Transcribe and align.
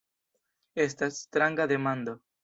Estas 0.85 1.19
stranga 1.25 1.67
demando. 1.73 2.17